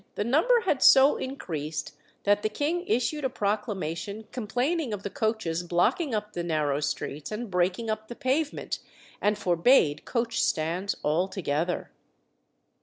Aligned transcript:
the 0.15 0.23
number 0.23 0.61
had 0.61 0.81
so 0.81 1.15
increased 1.15 1.93
that 2.23 2.41
the 2.41 2.49
king 2.49 2.83
issued 2.87 3.23
a 3.23 3.29
proclamation 3.29 4.27
complaining 4.31 4.93
of 4.93 5.03
the 5.03 5.11
coaches 5.11 5.61
blocking 5.61 6.15
up 6.15 6.33
the 6.33 6.41
narrow 6.41 6.79
streets 6.79 7.31
and 7.31 7.51
breaking 7.51 7.87
up 7.87 8.07
the 8.07 8.15
pavement, 8.15 8.79
and 9.21 9.37
forbade 9.37 10.03
coach 10.03 10.41
stands 10.43 10.95
altogether. 11.03 11.91